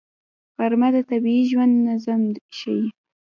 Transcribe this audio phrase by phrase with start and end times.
[0.57, 2.21] غرمه د طبیعي ژوند نظم
[2.57, 2.85] ښيي